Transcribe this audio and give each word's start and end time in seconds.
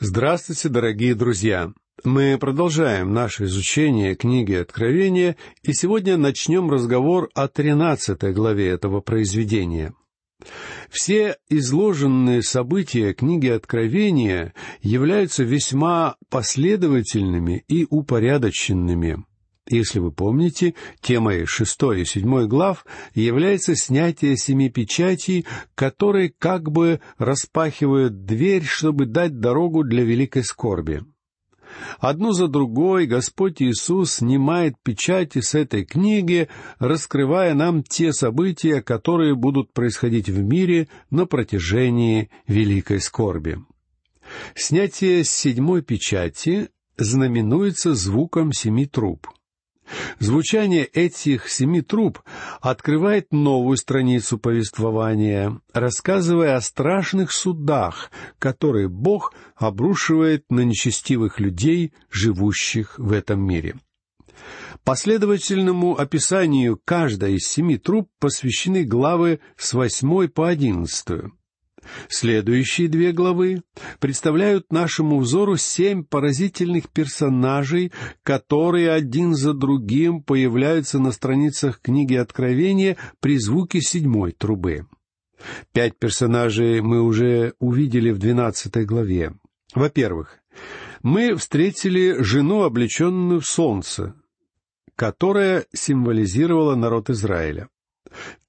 Здравствуйте, 0.00 0.68
дорогие 0.68 1.16
друзья! 1.16 1.72
Мы 2.04 2.38
продолжаем 2.38 3.12
наше 3.12 3.46
изучение 3.46 4.14
книги 4.14 4.54
Откровения, 4.54 5.36
и 5.64 5.72
сегодня 5.72 6.16
начнем 6.16 6.70
разговор 6.70 7.28
о 7.34 7.48
тринадцатой 7.48 8.32
главе 8.32 8.68
этого 8.68 9.00
произведения. 9.00 9.94
Все 10.88 11.36
изложенные 11.48 12.44
события 12.44 13.12
книги 13.12 13.48
Откровения 13.48 14.54
являются 14.82 15.42
весьма 15.42 16.14
последовательными 16.30 17.64
и 17.66 17.84
упорядоченными. 17.90 19.24
Если 19.70 19.98
вы 19.98 20.12
помните, 20.12 20.74
темой 21.00 21.44
шестой 21.44 22.00
и 22.00 22.04
седьмой 22.04 22.46
глав 22.46 22.86
является 23.14 23.76
снятие 23.76 24.36
семи 24.36 24.70
печатей, 24.70 25.46
которые 25.74 26.32
как 26.38 26.70
бы 26.70 27.00
распахивают 27.18 28.24
дверь, 28.24 28.64
чтобы 28.64 29.04
дать 29.04 29.40
дорогу 29.40 29.84
для 29.84 30.04
великой 30.04 30.44
скорби. 30.44 31.02
Одну 31.98 32.32
за 32.32 32.48
другой 32.48 33.06
Господь 33.06 33.60
Иисус 33.60 34.14
снимает 34.14 34.74
печати 34.82 35.42
с 35.42 35.54
этой 35.54 35.84
книги, 35.84 36.48
раскрывая 36.78 37.52
нам 37.52 37.82
те 37.82 38.14
события, 38.14 38.80
которые 38.80 39.34
будут 39.34 39.74
происходить 39.74 40.30
в 40.30 40.42
мире 40.42 40.88
на 41.10 41.26
протяжении 41.26 42.30
великой 42.46 43.02
скорби. 43.02 43.58
Снятие 44.54 45.24
седьмой 45.24 45.82
печати 45.82 46.70
знаменуется 46.96 47.94
звуком 47.94 48.54
семи 48.54 48.86
труб— 48.86 49.26
Звучание 50.18 50.84
этих 50.84 51.48
семи 51.48 51.82
труб 51.82 52.20
открывает 52.60 53.32
новую 53.32 53.76
страницу 53.76 54.38
повествования, 54.38 55.60
рассказывая 55.72 56.56
о 56.56 56.60
страшных 56.60 57.32
судах, 57.32 58.10
которые 58.38 58.88
Бог 58.88 59.34
обрушивает 59.56 60.44
на 60.50 60.60
нечестивых 60.60 61.40
людей, 61.40 61.92
живущих 62.10 62.98
в 62.98 63.12
этом 63.12 63.40
мире. 63.40 63.76
Последовательному 64.84 65.98
описанию 65.98 66.80
каждой 66.82 67.34
из 67.34 67.46
семи 67.46 67.76
труб 67.76 68.08
посвящены 68.18 68.84
главы 68.84 69.40
с 69.56 69.74
восьмой 69.74 70.28
по 70.28 70.48
одиннадцатую. 70.48 71.37
Следующие 72.08 72.88
две 72.88 73.12
главы 73.12 73.62
представляют 74.00 74.72
нашему 74.72 75.18
взору 75.18 75.56
семь 75.56 76.04
поразительных 76.04 76.88
персонажей, 76.88 77.92
которые 78.22 78.90
один 78.90 79.34
за 79.34 79.52
другим 79.52 80.22
появляются 80.22 80.98
на 80.98 81.12
страницах 81.12 81.80
книги 81.80 82.14
Откровения 82.14 82.96
при 83.20 83.38
звуке 83.38 83.80
седьмой 83.80 84.32
трубы. 84.32 84.86
Пять 85.72 85.98
персонажей 85.98 86.80
мы 86.80 87.00
уже 87.00 87.54
увидели 87.58 88.10
в 88.10 88.18
двенадцатой 88.18 88.84
главе. 88.84 89.34
Во-первых, 89.74 90.38
мы 91.02 91.36
встретили 91.36 92.22
жену, 92.22 92.62
облеченную 92.62 93.40
в 93.40 93.46
солнце, 93.46 94.14
которая 94.96 95.66
символизировала 95.72 96.74
народ 96.74 97.10
Израиля. 97.10 97.68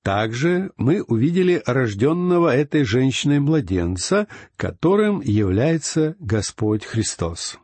Также 0.03 0.71
мы 0.77 1.01
увидели 1.01 1.61
рожденного 1.65 2.55
этой 2.55 2.83
женщиной 2.83 3.39
младенца, 3.39 4.27
которым 4.55 5.21
является 5.21 6.15
Господь 6.19 6.85
Христос. 6.85 7.59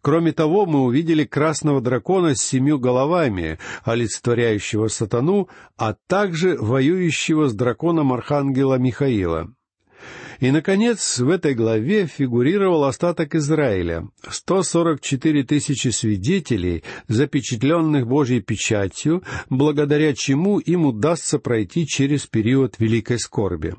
Кроме 0.00 0.32
того, 0.32 0.66
мы 0.66 0.80
увидели 0.82 1.24
красного 1.24 1.80
дракона 1.80 2.34
с 2.34 2.42
семью 2.42 2.78
головами, 2.78 3.58
олицетворяющего 3.84 4.88
сатану, 4.88 5.48
а 5.76 5.94
также 6.06 6.56
воюющего 6.56 7.48
с 7.48 7.54
драконом 7.54 8.12
архангела 8.12 8.76
Михаила. 8.76 9.52
И, 10.40 10.52
наконец, 10.52 11.18
в 11.18 11.28
этой 11.28 11.54
главе 11.54 12.06
фигурировал 12.06 12.84
остаток 12.84 13.34
Израиля, 13.34 14.08
144 14.28 15.42
тысячи 15.42 15.88
свидетелей, 15.88 16.84
запечатленных 17.08 18.06
Божьей 18.06 18.40
печатью, 18.40 19.24
благодаря 19.50 20.14
чему 20.14 20.58
им 20.58 20.86
удастся 20.86 21.40
пройти 21.40 21.86
через 21.86 22.26
период 22.26 22.78
великой 22.78 23.18
скорби. 23.18 23.74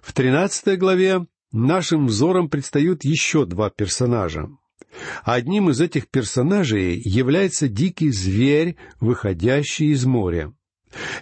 В 0.00 0.12
тринадцатой 0.12 0.76
главе 0.76 1.26
нашим 1.50 2.06
взором 2.06 2.48
предстают 2.48 3.04
еще 3.04 3.44
два 3.44 3.68
персонажа. 3.70 4.48
Одним 5.24 5.70
из 5.70 5.80
этих 5.80 6.08
персонажей 6.08 7.00
является 7.04 7.68
дикий 7.68 8.10
зверь, 8.10 8.76
выходящий 9.00 9.90
из 9.90 10.04
моря. 10.06 10.52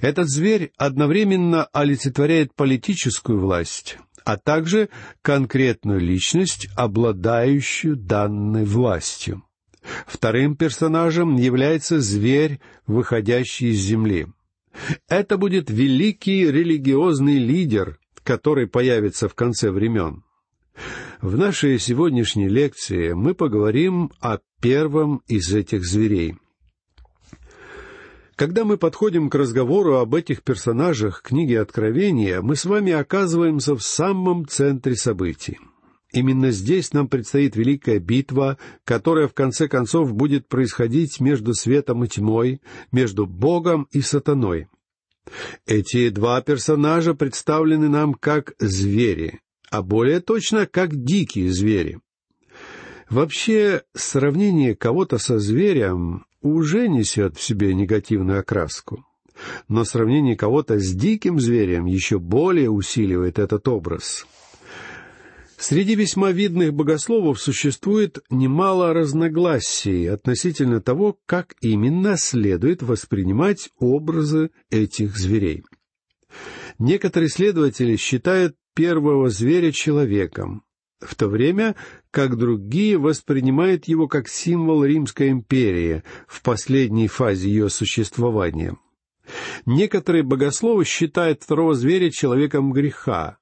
Этот 0.02 0.28
зверь 0.28 0.72
одновременно 0.76 1.64
олицетворяет 1.72 2.54
политическую 2.54 3.40
власть, 3.40 3.98
а 4.24 4.36
также 4.36 4.88
конкретную 5.22 6.00
личность, 6.00 6.68
обладающую 6.76 7.96
данной 7.96 8.64
властью. 8.64 9.44
Вторым 10.06 10.56
персонажем 10.56 11.36
является 11.36 12.00
зверь, 12.00 12.60
выходящий 12.86 13.70
из 13.70 13.80
земли. 13.80 14.26
Это 15.08 15.36
будет 15.36 15.70
великий 15.70 16.50
религиозный 16.50 17.38
лидер, 17.38 17.98
который 18.22 18.66
появится 18.66 19.28
в 19.28 19.34
конце 19.34 19.70
времен. 19.70 20.24
В 21.20 21.36
нашей 21.36 21.78
сегодняшней 21.78 22.48
лекции 22.48 23.12
мы 23.12 23.34
поговорим 23.34 24.10
о 24.20 24.38
первом 24.60 25.22
из 25.28 25.54
этих 25.54 25.84
зверей— 25.84 26.36
когда 28.36 28.64
мы 28.64 28.76
подходим 28.76 29.30
к 29.30 29.34
разговору 29.34 29.96
об 29.96 30.14
этих 30.14 30.42
персонажах 30.42 31.22
книги 31.22 31.54
Откровения, 31.54 32.40
мы 32.40 32.56
с 32.56 32.64
вами 32.64 32.92
оказываемся 32.92 33.76
в 33.76 33.82
самом 33.82 34.46
центре 34.46 34.96
событий. 34.96 35.58
Именно 36.12 36.50
здесь 36.52 36.92
нам 36.92 37.08
предстоит 37.08 37.56
великая 37.56 37.98
битва, 37.98 38.58
которая 38.84 39.26
в 39.26 39.34
конце 39.34 39.66
концов 39.68 40.14
будет 40.14 40.48
происходить 40.48 41.20
между 41.20 41.54
светом 41.54 42.04
и 42.04 42.08
тьмой, 42.08 42.60
между 42.92 43.26
Богом 43.26 43.88
и 43.90 44.00
сатаной. 44.00 44.68
Эти 45.66 46.10
два 46.10 46.40
персонажа 46.40 47.14
представлены 47.14 47.88
нам 47.88 48.14
как 48.14 48.54
звери, 48.58 49.40
а 49.70 49.82
более 49.82 50.20
точно 50.20 50.66
как 50.66 50.94
дикие 50.94 51.50
звери. 51.50 52.00
Вообще, 53.10 53.82
сравнение 53.94 54.74
кого-то 54.74 55.18
со 55.18 55.38
зверем 55.38 56.26
уже 56.44 56.88
несет 56.88 57.36
в 57.36 57.42
себе 57.42 57.74
негативную 57.74 58.40
окраску. 58.40 59.04
Но 59.66 59.84
сравнение 59.84 60.36
кого-то 60.36 60.78
с 60.78 60.94
диким 60.94 61.40
зверем 61.40 61.86
еще 61.86 62.18
более 62.18 62.70
усиливает 62.70 63.38
этот 63.38 63.66
образ. 63.66 64.26
Среди 65.56 65.94
весьма 65.94 66.30
видных 66.30 66.74
богословов 66.74 67.40
существует 67.40 68.18
немало 68.28 68.92
разногласий 68.92 70.06
относительно 70.06 70.80
того, 70.80 71.18
как 71.26 71.54
именно 71.62 72.16
следует 72.18 72.82
воспринимать 72.82 73.70
образы 73.78 74.50
этих 74.70 75.16
зверей. 75.16 75.64
Некоторые 76.78 77.28
исследователи 77.28 77.96
считают 77.96 78.56
первого 78.74 79.30
зверя 79.30 79.72
человеком, 79.72 80.64
в 81.00 81.14
то 81.14 81.28
время 81.28 81.74
как 82.10 82.36
другие 82.36 82.98
воспринимают 82.98 83.86
его 83.86 84.08
как 84.08 84.28
символ 84.28 84.84
Римской 84.84 85.30
империи 85.30 86.02
в 86.26 86.42
последней 86.42 87.08
фазе 87.08 87.48
ее 87.48 87.68
существования. 87.68 88.76
Некоторые 89.66 90.22
богословы 90.22 90.84
считают 90.84 91.42
второго 91.42 91.74
зверя 91.74 92.10
человеком 92.10 92.72
греха, 92.72 93.38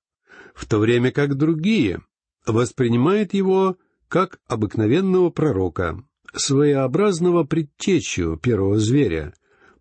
в 0.55 0.67
то 0.67 0.79
время 0.79 1.11
как 1.11 1.37
другие 1.37 2.01
воспринимают 2.47 3.35
его 3.35 3.77
как 4.09 4.41
обыкновенного 4.47 5.31
пророка, 5.31 6.03
своеобразного 6.35 7.45
предтечью 7.45 8.37
первого 8.37 8.79
зверя, 8.79 9.35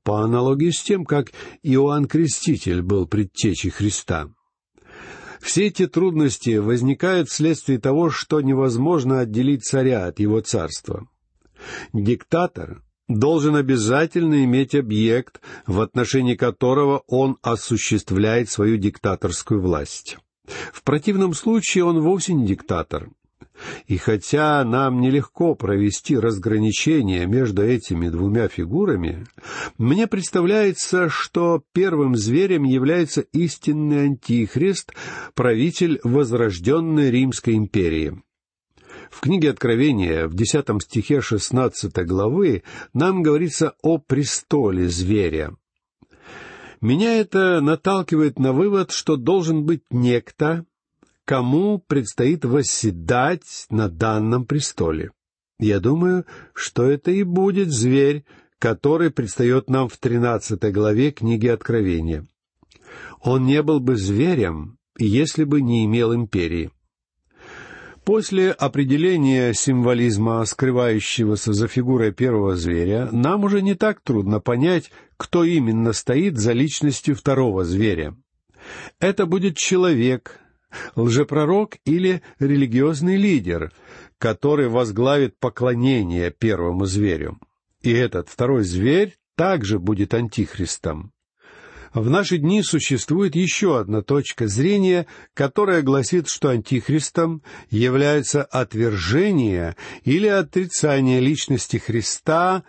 по 0.03 0.21
аналогии 0.21 0.71
с 0.71 0.81
тем, 0.81 1.05
как 1.05 1.31
Иоанн 1.61 2.05
Креститель 2.05 2.81
был 2.81 3.07
предтечей 3.07 3.69
Христа. 3.69 4.33
Все 5.41 5.67
эти 5.67 5.87
трудности 5.87 6.57
возникают 6.57 7.29
вследствие 7.29 7.79
того, 7.79 8.09
что 8.09 8.41
невозможно 8.41 9.19
отделить 9.19 9.65
царя 9.65 10.05
от 10.05 10.19
его 10.19 10.39
царства. 10.41 11.07
Диктатор 11.93 12.83
должен 13.07 13.55
обязательно 13.55 14.45
иметь 14.45 14.75
объект, 14.75 15.41
в 15.65 15.81
отношении 15.81 16.35
которого 16.35 17.03
он 17.07 17.37
осуществляет 17.41 18.49
свою 18.49 18.77
диктаторскую 18.77 19.61
власть. 19.61 20.17
В 20.71 20.83
противном 20.83 21.33
случае 21.33 21.85
он 21.85 22.01
вовсе 22.01 22.33
не 22.33 22.45
диктатор, 22.45 23.09
и 23.87 23.97
хотя 23.97 24.63
нам 24.63 25.01
нелегко 25.01 25.55
провести 25.55 26.17
разграничение 26.17 27.25
между 27.25 27.63
этими 27.63 28.09
двумя 28.09 28.47
фигурами, 28.47 29.25
мне 29.77 30.07
представляется, 30.07 31.09
что 31.09 31.63
первым 31.73 32.15
зверем 32.15 32.63
является 32.63 33.21
истинный 33.21 34.05
антихрист, 34.05 34.93
правитель 35.33 35.99
возрожденной 36.03 37.11
Римской 37.11 37.55
империи. 37.55 38.21
В 39.09 39.19
книге 39.19 39.51
Откровения, 39.51 40.27
в 40.27 40.33
десятом 40.33 40.79
стихе 40.79 41.19
шестнадцатой 41.21 42.05
главы, 42.05 42.63
нам 42.93 43.21
говорится 43.21 43.75
о 43.81 43.97
престоле 43.97 44.87
зверя. 44.87 45.55
Меня 46.79 47.19
это 47.19 47.61
наталкивает 47.61 48.39
на 48.39 48.53
вывод, 48.53 48.91
что 48.91 49.17
должен 49.17 49.65
быть 49.65 49.83
некто, 49.91 50.65
кому 51.25 51.79
предстоит 51.79 52.45
восседать 52.45 53.65
на 53.69 53.89
данном 53.89 54.45
престоле. 54.45 55.11
Я 55.59 55.79
думаю, 55.79 56.25
что 56.53 56.89
это 56.89 57.11
и 57.11 57.23
будет 57.23 57.69
зверь, 57.71 58.25
который 58.57 59.11
предстает 59.11 59.69
нам 59.69 59.89
в 59.89 59.97
тринадцатой 59.97 60.71
главе 60.71 61.11
книги 61.11 61.47
Откровения. 61.47 62.27
Он 63.21 63.45
не 63.45 63.61
был 63.61 63.79
бы 63.79 63.95
зверем, 63.95 64.77
если 64.97 65.43
бы 65.43 65.61
не 65.61 65.85
имел 65.85 66.13
империи. 66.13 66.71
После 68.03 68.51
определения 68.51 69.53
символизма, 69.53 70.43
скрывающегося 70.45 71.53
за 71.53 71.67
фигурой 71.67 72.11
первого 72.11 72.55
зверя, 72.55 73.09
нам 73.11 73.43
уже 73.43 73.61
не 73.61 73.75
так 73.75 74.01
трудно 74.01 74.39
понять, 74.39 74.91
кто 75.17 75.43
именно 75.43 75.93
стоит 75.93 76.37
за 76.37 76.53
личностью 76.53 77.15
второго 77.15 77.63
зверя. 77.63 78.15
Это 78.99 79.27
будет 79.27 79.55
человек, 79.55 80.39
лжепророк 80.95 81.77
или 81.85 82.21
религиозный 82.39 83.17
лидер, 83.17 83.71
который 84.17 84.67
возглавит 84.67 85.37
поклонение 85.39 86.31
первому 86.31 86.85
зверю. 86.85 87.39
И 87.81 87.91
этот 87.91 88.29
второй 88.29 88.63
зверь 88.63 89.15
также 89.35 89.79
будет 89.79 90.13
антихристом. 90.13 91.13
В 91.93 92.09
наши 92.09 92.37
дни 92.37 92.63
существует 92.63 93.35
еще 93.35 93.77
одна 93.77 94.01
точка 94.01 94.47
зрения, 94.47 95.07
которая 95.33 95.81
гласит, 95.81 96.29
что 96.29 96.49
антихристом 96.49 97.43
является 97.69 98.43
отвержение 98.43 99.75
или 100.03 100.27
отрицание 100.27 101.19
личности 101.19 101.77
Христа, 101.77 102.63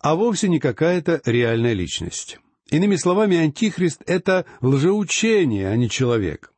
а 0.00 0.16
вовсе 0.16 0.48
не 0.48 0.58
какая-то 0.58 1.20
реальная 1.24 1.72
личность. 1.72 2.38
Иными 2.70 2.96
словами, 2.96 3.36
антихрист— 3.36 4.02
это 4.06 4.44
лжеучение, 4.60 5.68
а 5.68 5.76
не 5.76 5.88
человек. 5.88 6.53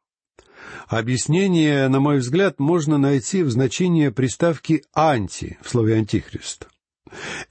Объяснение, 0.89 1.89
на 1.89 1.99
мой 1.99 2.19
взгляд, 2.19 2.61
можно 2.61 2.97
найти 2.97 3.43
в 3.43 3.51
значении 3.51 4.09
приставки 4.11 4.85
«анти» 4.95 5.59
в 5.63 5.69
слове 5.69 5.97
«антихрист». 5.97 6.69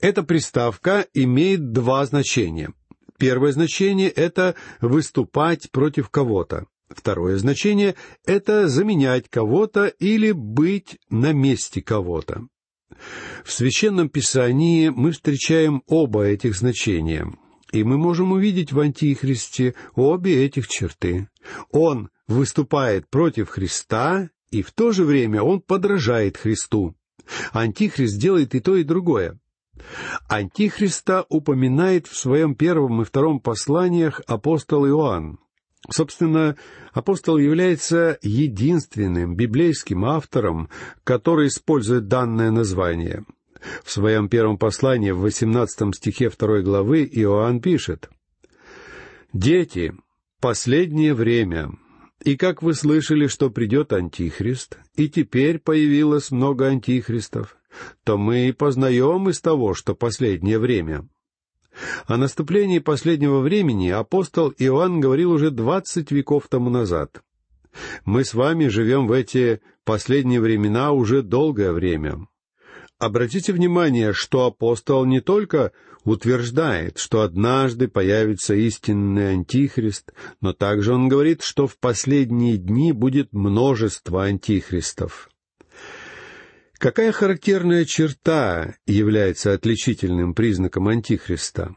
Эта 0.00 0.22
приставка 0.22 1.06
имеет 1.12 1.72
два 1.72 2.06
значения. 2.06 2.72
Первое 3.18 3.52
значение— 3.52 4.08
это 4.10 4.54
выступать 4.80 5.70
против 5.70 6.08
кого-то. 6.08 6.66
Второе 6.88 7.36
значение— 7.36 7.94
это 8.26 8.68
заменять 8.68 9.28
кого-то 9.28 9.86
или 9.86 10.32
быть 10.32 10.98
на 11.10 11.32
месте 11.32 11.82
кого-то. 11.82 12.46
В 13.44 13.52
Священном 13.52 14.08
Писании 14.08 14.88
мы 14.88 15.10
встречаем 15.12 15.82
оба 15.86 16.24
этих 16.24 16.56
значения, 16.56 17.30
и 17.72 17.84
мы 17.84 17.98
можем 17.98 18.32
увидеть 18.32 18.72
в 18.72 18.80
Антихристе 18.80 19.74
обе 19.94 20.44
этих 20.44 20.68
черты. 20.68 21.28
Он 21.70 22.08
выступает 22.28 23.08
против 23.08 23.48
Христа, 23.48 24.30
и 24.50 24.62
в 24.62 24.72
то 24.72 24.92
же 24.92 25.04
время 25.04 25.42
он 25.42 25.60
подражает 25.60 26.36
Христу. 26.36 26.94
Антихрист 27.52 28.18
делает 28.18 28.54
и 28.54 28.60
то, 28.60 28.76
и 28.76 28.84
другое. 28.84 29.38
Антихриста 30.28 31.26
упоминает 31.28 32.06
в 32.06 32.16
своем 32.16 32.54
первом 32.54 33.02
и 33.02 33.04
втором 33.04 33.40
посланиях 33.40 34.20
апостол 34.26 34.86
Иоанн. 34.86 35.38
Собственно, 35.88 36.56
апостол 36.92 37.38
является 37.38 38.18
единственным 38.22 39.36
библейским 39.36 40.04
автором, 40.04 40.68
который 41.04 41.48
использует 41.48 42.08
данное 42.08 42.50
название. 42.50 43.24
В 43.84 43.90
своем 43.90 44.28
первом 44.28 44.58
послании 44.58 45.10
в 45.10 45.20
18 45.20 45.94
стихе 45.94 46.28
второй 46.28 46.62
главы 46.62 47.04
Иоанн 47.04 47.60
пишет 47.60 48.10
«Дети, 49.32 49.94
последнее 50.40 51.14
время, 51.14 51.70
и 52.22 52.36
как 52.36 52.62
вы 52.62 52.74
слышали, 52.74 53.26
что 53.26 53.50
придет 53.50 53.92
Антихрист, 53.92 54.78
и 54.94 55.08
теперь 55.08 55.58
появилось 55.58 56.30
много 56.30 56.66
антихристов, 56.66 57.56
то 58.04 58.16
мы 58.16 58.48
и 58.48 58.52
познаем 58.52 59.28
из 59.28 59.40
того, 59.40 59.74
что 59.74 59.94
последнее 59.94 60.58
время. 60.58 61.08
О 62.06 62.16
наступлении 62.16 62.78
последнего 62.78 63.40
времени 63.40 63.90
апостол 63.90 64.52
Иоанн 64.58 65.00
говорил 65.00 65.32
уже 65.32 65.50
двадцать 65.50 66.10
веков 66.10 66.48
тому 66.48 66.70
назад. 66.70 67.22
Мы 68.04 68.24
с 68.24 68.32
вами 68.32 68.68
живем 68.68 69.06
в 69.06 69.12
эти 69.12 69.60
последние 69.84 70.40
времена 70.40 70.92
уже 70.92 71.22
долгое 71.22 71.72
время. 71.72 72.26
Обратите 72.98 73.52
внимание, 73.52 74.14
что 74.14 74.46
апостол 74.46 75.04
не 75.04 75.20
только 75.20 75.72
утверждает, 76.04 76.98
что 76.98 77.20
однажды 77.20 77.88
появится 77.88 78.54
истинный 78.54 79.32
антихрист, 79.32 80.12
но 80.40 80.54
также 80.54 80.94
он 80.94 81.08
говорит, 81.08 81.42
что 81.42 81.66
в 81.66 81.78
последние 81.78 82.56
дни 82.56 82.92
будет 82.92 83.32
множество 83.32 84.24
антихристов. 84.24 85.28
Какая 86.78 87.12
характерная 87.12 87.84
черта 87.84 88.76
является 88.86 89.52
отличительным 89.52 90.34
признаком 90.34 90.88
Антихриста? 90.88 91.74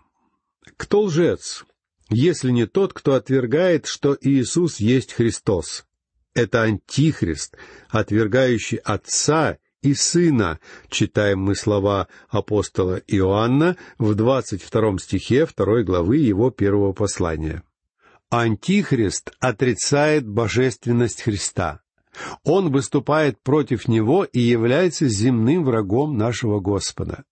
Кто 0.75 1.04
лжец, 1.04 1.63
если 2.10 2.51
не 2.51 2.65
тот, 2.65 2.94
кто 2.94 3.13
отвергает, 3.13 3.86
что 3.86 4.18
Иисус 4.19 4.80
есть 4.80 5.13
Христос? 5.13 5.86
Это 6.33 6.63
Антихрист, 6.63 7.56
отвергающий 7.89 8.77
Отца 8.77 9.57
и 9.81 9.93
Сына, 9.93 10.59
читаем 10.89 11.41
мы 11.41 11.55
слова 11.55 12.07
апостола 12.29 13.01
Иоанна 13.07 13.77
в 13.97 14.13
двадцать 14.15 14.61
втором 14.61 14.99
стихе 14.99 15.45
второй 15.45 15.83
главы 15.83 16.17
его 16.17 16.51
первого 16.51 16.93
послания. 16.93 17.63
Антихрист 18.29 19.31
отрицает 19.39 20.27
божественность 20.27 21.21
Христа. 21.21 21.81
Он 22.43 22.71
выступает 22.71 23.41
против 23.41 23.87
него 23.87 24.23
и 24.23 24.39
является 24.39 25.07
земным 25.07 25.63
врагом 25.63 26.17
нашего 26.17 26.59
Господа. 26.59 27.23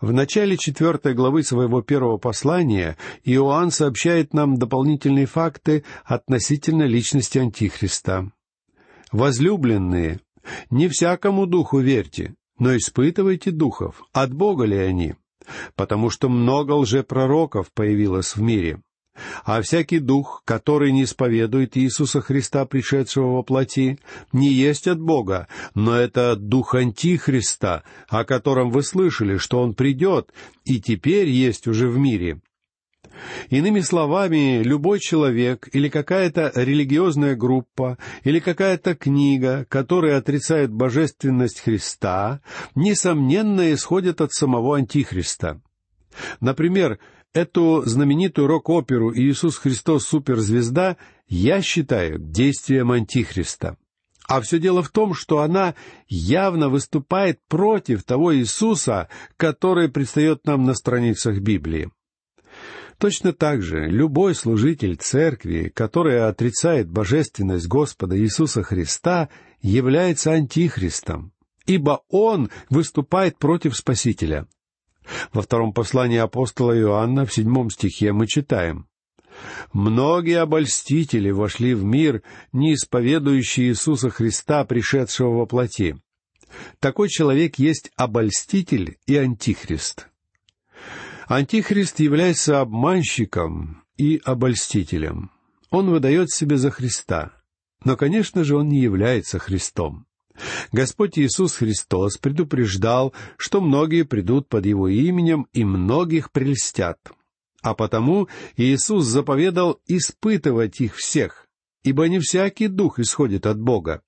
В 0.00 0.12
начале 0.12 0.56
четвертой 0.56 1.14
главы 1.14 1.42
своего 1.42 1.82
первого 1.82 2.18
послания 2.18 2.96
Иоанн 3.24 3.70
сообщает 3.70 4.34
нам 4.34 4.56
дополнительные 4.56 5.26
факты 5.26 5.84
относительно 6.04 6.84
личности 6.84 7.38
Антихриста. 7.38 8.30
«Возлюбленные, 9.12 10.20
не 10.70 10.88
всякому 10.88 11.46
духу 11.46 11.78
верьте, 11.78 12.34
но 12.58 12.76
испытывайте 12.76 13.50
духов, 13.50 14.02
от 14.12 14.32
Бога 14.32 14.64
ли 14.64 14.76
они, 14.76 15.14
потому 15.74 16.10
что 16.10 16.28
много 16.28 16.72
лжепророков 16.72 17.72
появилось 17.72 18.36
в 18.36 18.42
мире. 18.42 18.80
А 19.44 19.62
всякий 19.62 20.00
дух, 20.00 20.42
который 20.44 20.90
не 20.90 21.04
исповедует 21.04 21.76
Иисуса 21.76 22.20
Христа, 22.20 22.66
пришедшего 22.66 23.36
во 23.36 23.42
плоти, 23.42 23.98
не 24.32 24.48
есть 24.52 24.88
от 24.88 25.00
Бога, 25.00 25.46
но 25.74 25.94
это 25.94 26.34
дух 26.34 26.74
Антихриста, 26.74 27.84
о 28.08 28.24
котором 28.24 28.70
вы 28.70 28.82
слышали, 28.82 29.36
что 29.36 29.60
он 29.60 29.74
придет 29.74 30.32
и 30.64 30.80
теперь 30.80 31.28
есть 31.28 31.68
уже 31.68 31.88
в 31.88 31.96
мире. 31.96 32.40
Иными 33.50 33.80
словами, 33.80 34.62
любой 34.62 35.00
человек 35.00 35.68
или 35.72 35.88
какая-то 35.88 36.52
религиозная 36.54 37.36
группа 37.36 37.98
или 38.22 38.40
какая-то 38.40 38.94
книга, 38.94 39.66
которая 39.68 40.18
отрицает 40.18 40.72
божественность 40.72 41.60
Христа, 41.60 42.40
несомненно 42.74 43.72
исходит 43.72 44.20
от 44.20 44.32
самого 44.32 44.76
Антихриста. 44.76 45.60
Например, 46.40 46.98
Эту 47.34 47.82
знаменитую 47.84 48.46
рок-оперу 48.46 49.12
«Иисус 49.12 49.56
Христос 49.56 50.06
суперзвезда» 50.06 50.96
я 51.26 51.62
считаю 51.62 52.20
действием 52.20 52.92
Антихриста. 52.92 53.76
А 54.28 54.40
все 54.40 54.60
дело 54.60 54.84
в 54.84 54.90
том, 54.90 55.14
что 55.14 55.40
она 55.40 55.74
явно 56.06 56.68
выступает 56.68 57.40
против 57.48 58.04
того 58.04 58.34
Иисуса, 58.36 59.08
который 59.36 59.88
предстает 59.88 60.46
нам 60.46 60.64
на 60.64 60.74
страницах 60.74 61.40
Библии. 61.40 61.90
Точно 62.98 63.32
так 63.32 63.62
же 63.62 63.86
любой 63.86 64.34
служитель 64.34 64.96
церкви, 64.96 65.70
который 65.74 66.26
отрицает 66.26 66.88
божественность 66.88 67.66
Господа 67.66 68.18
Иисуса 68.18 68.62
Христа, 68.62 69.28
является 69.60 70.32
антихристом, 70.32 71.32
ибо 71.66 72.02
он 72.08 72.50
выступает 72.70 73.38
против 73.38 73.76
Спасителя. 73.76 74.46
Во 75.32 75.42
втором 75.42 75.72
послании 75.72 76.18
апостола 76.18 76.78
Иоанна 76.78 77.26
в 77.26 77.32
седьмом 77.32 77.70
стихе 77.70 78.12
мы 78.12 78.26
читаем 78.26 78.86
«Многие 79.72 80.40
обольстители 80.40 81.30
вошли 81.30 81.74
в 81.74 81.82
мир, 81.84 82.22
не 82.52 82.74
исповедующие 82.74 83.68
Иисуса 83.68 84.08
Христа, 84.08 84.64
пришедшего 84.64 85.30
во 85.30 85.46
плоти». 85.46 85.96
Такой 86.78 87.08
человек 87.08 87.56
есть 87.56 87.90
обольститель 87.96 88.96
и 89.06 89.16
антихрист. 89.16 90.08
Антихрист 91.26 92.00
является 92.00 92.60
обманщиком 92.60 93.82
и 93.96 94.20
обольстителем. 94.24 95.30
Он 95.70 95.90
выдает 95.90 96.30
себя 96.30 96.56
за 96.58 96.70
Христа, 96.70 97.32
но, 97.82 97.96
конечно 97.96 98.44
же, 98.44 98.56
он 98.56 98.68
не 98.68 98.80
является 98.80 99.38
Христом. 99.38 100.06
Господь 100.72 101.18
Иисус 101.18 101.54
Христос 101.54 102.18
предупреждал, 102.18 103.14
что 103.36 103.60
многие 103.60 104.04
придут 104.04 104.48
под 104.48 104.66
Его 104.66 104.88
именем 104.88 105.46
и 105.52 105.64
многих 105.64 106.30
прельстят. 106.30 106.98
А 107.62 107.74
потому 107.74 108.28
Иисус 108.56 109.06
заповедал 109.06 109.80
испытывать 109.86 110.80
их 110.80 110.96
всех, 110.96 111.46
ибо 111.82 112.08
не 112.08 112.18
всякий 112.18 112.68
дух 112.68 112.98
исходит 112.98 113.46
от 113.46 113.58
Бога. 113.58 114.02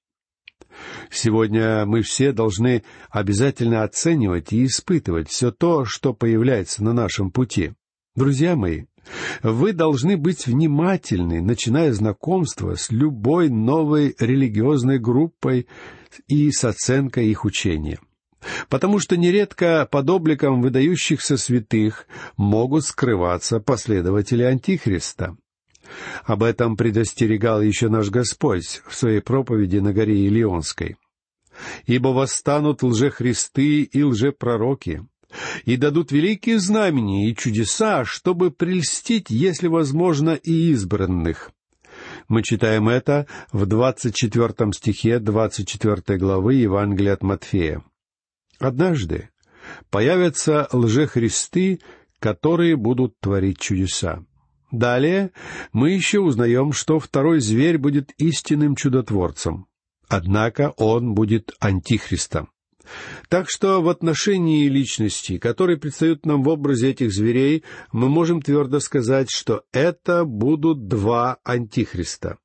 Сегодня 1.11 1.87
мы 1.87 2.03
все 2.03 2.33
должны 2.33 2.83
обязательно 3.11 3.83
оценивать 3.83 4.53
и 4.53 4.67
испытывать 4.67 5.29
все 5.29 5.51
то, 5.51 5.85
что 5.85 6.13
появляется 6.13 6.83
на 6.85 6.93
нашем 6.93 7.31
пути. 7.31 7.73
Друзья 8.15 8.57
мои, 8.57 8.85
вы 9.43 9.73
должны 9.73 10.17
быть 10.17 10.47
внимательны, 10.47 11.41
начиная 11.41 11.93
знакомство 11.93 12.75
с 12.75 12.91
любой 12.91 13.49
новой 13.49 14.15
религиозной 14.19 14.99
группой 14.99 15.69
и 16.27 16.51
с 16.51 16.65
оценкой 16.65 17.29
их 17.29 17.45
учения. 17.45 17.99
Потому 18.69 18.99
что 18.99 19.17
нередко 19.17 19.89
под 19.91 20.09
обликом 20.11 20.61
выдающихся 20.61 21.37
святых 21.37 22.07
могут 22.37 22.85
скрываться 22.85 23.61
последователи 23.61 24.43
Антихриста. 24.43 25.37
Об 26.25 26.43
этом 26.43 26.76
предостерегал 26.76 27.62
еще 27.62 27.88
наш 27.88 28.11
Господь 28.11 28.83
в 28.87 28.95
своей 28.95 29.21
проповеди 29.21 29.78
на 29.78 29.93
горе 29.93 30.26
Илионской. 30.26 30.97
«Ибо 31.87 32.09
восстанут 32.09 32.83
лжехристы 32.83 33.83
и 33.83 34.02
лжепророки, 34.02 35.07
и 35.64 35.76
дадут 35.76 36.12
великие 36.12 36.59
знамения 36.59 37.31
и 37.31 37.37
чудеса, 37.37 38.05
чтобы 38.05 38.50
прельстить, 38.50 39.31
если 39.31 39.69
возможно, 39.69 40.31
и 40.35 40.71
избранных». 40.73 41.50
Мы 42.28 42.43
читаем 42.43 42.88
это 42.88 43.26
в 43.52 43.66
двадцать 43.66 44.14
четвертом 44.14 44.73
стихе 44.73 45.19
двадцать 45.19 45.69
четвертой 45.69 46.19
главы 46.19 46.55
Евангелия 46.55 47.14
от 47.14 47.23
Матфея. 47.23 47.83
Однажды 48.59 49.31
появятся 49.90 50.69
лжехристы, 50.73 51.81
которые 52.19 52.76
будут 52.76 53.19
творить 53.21 53.61
чудеса. 53.61 54.25
Далее 54.70 55.30
мы 55.73 55.90
еще 55.90 56.20
узнаем, 56.20 56.73
что 56.73 56.99
второй 56.99 57.40
зверь 57.40 57.78
будет 57.78 58.12
истинным 58.18 58.75
чудотворцем. 58.75 59.66
Однако 60.08 60.73
он 60.76 61.14
будет 61.14 61.52
антихристом. 61.61 62.50
Так 63.28 63.50
что 63.50 63.82
в 63.82 63.88
отношении 63.88 64.68
личности, 64.68 65.38
которые 65.38 65.76
предстают 65.76 66.25
нам 66.25 66.42
в 66.42 66.49
образе 66.49 66.90
этих 66.90 67.12
зверей, 67.12 67.64
мы 67.92 68.08
можем 68.08 68.40
твердо 68.40 68.78
сказать, 68.80 69.30
что 69.30 69.62
это 69.73 70.25
будут 70.25 70.87
два 70.87 71.38
антихриста. 71.44 72.38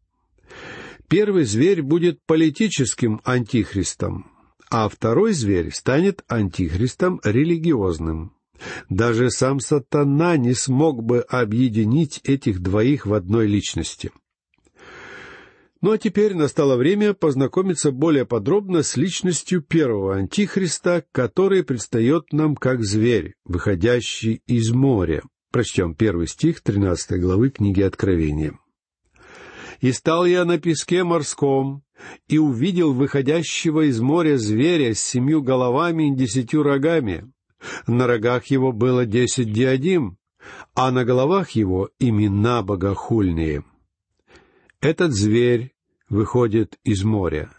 Первый 1.07 1.43
зверь 1.43 1.83
будет 1.83 2.21
политическим 2.25 3.21
антихристом, 3.23 4.31
а 4.69 4.87
второй 4.89 5.33
зверь 5.33 5.71
станет 5.71 6.23
антихристом 6.27 7.19
религиозным. 7.23 8.33
Даже 8.89 9.29
сам 9.29 9.59
сатана 9.59 10.37
не 10.37 10.53
смог 10.53 11.03
бы 11.03 11.21
объединить 11.21 12.21
этих 12.23 12.61
двоих 12.61 13.05
в 13.05 13.13
одной 13.13 13.47
личности. 13.47 14.11
Ну 15.81 15.91
а 15.91 15.97
теперь 15.97 16.35
настало 16.35 16.77
время 16.77 17.15
познакомиться 17.15 17.91
более 17.91 18.25
подробно 18.25 18.83
с 18.83 18.97
личностью 18.97 19.63
первого 19.63 20.15
антихриста, 20.15 21.05
который 21.11 21.63
предстает 21.63 22.31
нам 22.31 22.55
как 22.55 22.83
зверь, 22.83 23.33
выходящий 23.45 24.41
из 24.45 24.69
моря. 24.69 25.23
Прочтем 25.51 25.95
первый 25.95 26.27
стих 26.27 26.61
тринадцатой 26.61 27.19
главы 27.19 27.49
книги 27.49 27.81
Откровения. 27.81 28.57
«И 29.81 29.91
стал 29.91 30.27
я 30.27 30.45
на 30.45 30.59
песке 30.59 31.03
морском, 31.03 31.83
и 32.27 32.37
увидел 32.37 32.93
выходящего 32.93 33.81
из 33.89 33.99
моря 33.99 34.37
зверя 34.37 34.93
с 34.93 34.99
семью 34.99 35.41
головами 35.41 36.11
и 36.11 36.15
десятью 36.15 36.63
рогами, 36.63 37.31
на 37.87 38.07
рогах 38.07 38.47
его 38.47 38.71
было 38.71 39.05
десять 39.05 39.51
диадим, 39.51 40.17
а 40.73 40.91
на 40.91 41.05
головах 41.05 41.51
его 41.51 41.89
имена 41.99 42.63
богохульные. 42.63 43.63
Этот 44.79 45.13
зверь 45.13 45.73
выходит 46.09 46.79
из 46.83 47.03
моря, 47.03 47.51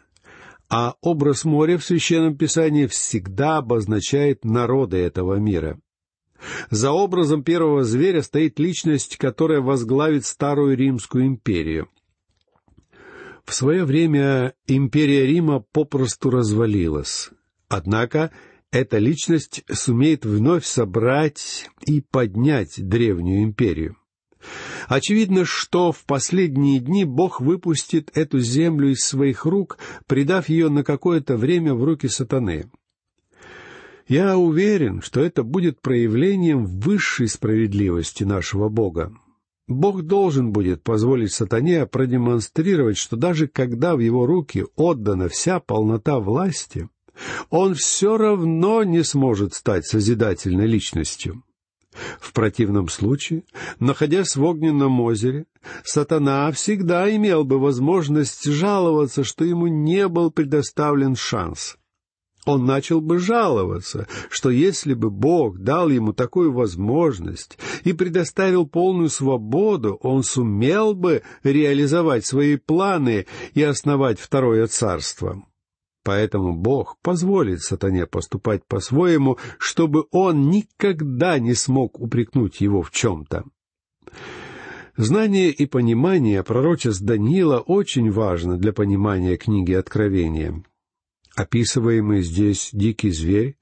а 0.69 0.95
образ 1.01 1.45
моря 1.45 1.79
в 1.79 1.85
Священном 1.85 2.37
Писании 2.37 2.87
всегда 2.87 3.59
обозначает 3.59 4.45
народы 4.45 4.99
этого 4.99 5.37
мира. 5.37 5.79
За 6.71 6.91
образом 6.91 7.45
первого 7.45 7.85
зверя 7.85 8.23
стоит 8.23 8.59
личность, 8.59 9.17
которая 9.17 9.61
возглавит 9.61 10.25
Старую 10.27 10.77
Римскую 10.77 11.27
империю. 11.27 11.89
В 13.45 13.55
свое 13.55 13.85
время 13.85 14.55
империя 14.67 15.27
Рима 15.27 15.61
попросту 15.61 16.31
развалилась. 16.31 17.31
Однако 17.69 18.31
эта 18.73 18.99
личность 18.99 19.63
сумеет 19.71 20.25
вновь 20.25 20.65
собрать 20.65 21.69
и 21.87 22.01
поднять 22.01 22.75
древнюю 22.77 23.45
империю. 23.45 23.97
Очевидно, 24.89 25.45
что 25.45 25.93
в 25.93 26.05
последние 26.05 26.81
дни 26.81 27.05
Бог 27.05 27.41
выпустит 27.41 28.11
эту 28.15 28.41
землю 28.41 28.91
из 28.91 29.01
своих 29.01 29.45
рук, 29.45 29.79
придав 30.07 30.49
ее 30.49 30.69
на 30.69 30.83
какое-то 30.83 31.37
время 31.37 31.75
в 31.75 31.85
руки 31.85 32.09
сатаны. 32.09 32.71
Я 34.09 34.37
уверен, 34.37 35.01
что 35.01 35.21
это 35.21 35.45
будет 35.45 35.81
проявлением 35.81 36.65
высшей 36.65 37.29
справедливости 37.29 38.25
нашего 38.25 38.69
Бога. 38.69 39.15
Бог 39.69 40.03
должен 40.03 40.51
будет 40.51 40.83
позволить 40.83 41.33
сатане 41.33 41.87
продемонстрировать, 41.87 42.97
что 42.97 43.17
даже 43.17 43.47
когда 43.47 43.95
в 43.95 44.01
его 44.01 44.27
руки 44.27 44.65
отдана 44.75 45.29
вся 45.29 45.61
полнота 45.61 46.19
власти, 46.19 46.89
он 47.51 47.75
все 47.75 48.17
равно 48.17 48.83
не 48.85 49.05
сможет 49.05 49.55
стать 49.55 49.87
созидательной 49.87 50.67
личностью. 50.67 51.43
В 52.21 52.33
противном 52.33 52.89
случае, 52.89 53.45
находясь 53.79 54.37
в 54.37 54.43
огненном 54.43 55.01
озере, 55.01 55.45
сатана 55.85 56.51
всегда 56.53 57.15
имел 57.15 57.45
бы 57.45 57.59
возможность 57.59 58.45
жаловаться, 58.45 59.25
что 59.25 59.45
ему 59.45 59.67
не 59.67 60.09
был 60.09 60.31
предоставлен 60.31 61.17
шанс. 61.17 61.77
Он 62.45 62.65
начал 62.65 63.01
бы 63.01 63.19
жаловаться, 63.19 64.09
что 64.29 64.51
если 64.51 64.95
бы 64.95 65.11
Бог 65.11 65.59
дал 65.59 65.89
ему 65.91 66.13
такую 66.13 66.53
возможность 66.53 67.57
и 67.85 67.93
предоставил 67.93 68.67
полную 68.67 69.11
свободу, 69.11 69.99
он 70.03 70.25
сумел 70.25 70.95
бы 70.95 71.23
реализовать 71.45 72.27
свои 72.27 72.57
планы 72.57 73.27
и 73.55 73.63
основать 73.63 74.19
второе 74.19 74.67
царство. 74.67 75.45
Поэтому 76.05 76.57
Бог 76.57 76.97
позволит 77.01 77.61
сатане 77.61 78.07
поступать 78.07 78.65
по-своему, 78.67 79.39
чтобы 79.59 80.07
он 80.11 80.51
никогда 80.51 81.39
не 81.39 81.55
смог 81.55 82.01
упрекнуть 82.01 82.61
его 82.61 82.83
в 82.83 82.91
чем-то. 82.91 83.45
Знание 84.97 85.51
и 85.51 85.67
понимание 85.67 86.43
пророчеств 86.43 87.03
Даниила 87.03 87.61
очень 87.61 88.11
важно 88.11 88.59
для 88.59 88.73
понимания 88.73 89.37
книги 89.37 89.73
Откровения. 89.73 90.63
Описываемый 91.35 92.23
здесь 92.23 92.71
дикий 92.73 93.11
зверь 93.11 93.57